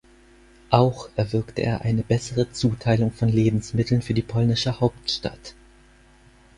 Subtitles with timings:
[0.71, 5.53] Auch erwirkte er eine bessere Zuteilung von Lebensmitteln für die polnische Hauptstadt.